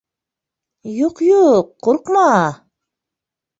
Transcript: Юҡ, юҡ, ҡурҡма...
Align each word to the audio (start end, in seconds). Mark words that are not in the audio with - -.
Юҡ, 0.93 1.21
юҡ, 1.27 1.69
ҡурҡма... 1.89 2.25